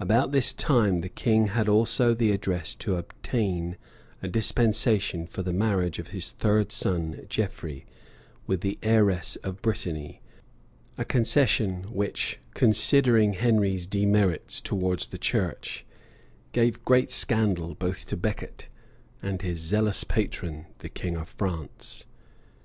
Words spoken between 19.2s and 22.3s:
and to his zealous patron, the king of France.